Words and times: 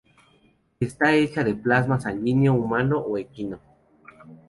Está 0.79 1.13
hecha 1.13 1.43
de 1.43 1.53
plasma 1.53 1.99
sanguíneo 1.99 2.55
humano 2.55 2.97
o 2.97 3.19
equino. 3.19 3.59